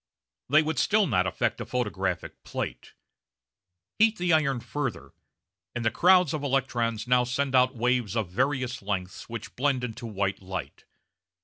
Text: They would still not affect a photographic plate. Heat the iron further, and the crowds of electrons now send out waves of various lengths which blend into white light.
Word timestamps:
They 0.49 0.63
would 0.63 0.79
still 0.79 1.05
not 1.05 1.27
affect 1.27 1.61
a 1.61 1.65
photographic 1.67 2.43
plate. 2.43 2.93
Heat 3.99 4.17
the 4.17 4.33
iron 4.33 4.59
further, 4.59 5.11
and 5.75 5.85
the 5.85 5.91
crowds 5.91 6.33
of 6.33 6.41
electrons 6.43 7.05
now 7.07 7.23
send 7.23 7.53
out 7.53 7.75
waves 7.75 8.15
of 8.15 8.27
various 8.31 8.81
lengths 8.81 9.29
which 9.29 9.55
blend 9.55 9.83
into 9.83 10.07
white 10.07 10.41
light. 10.41 10.85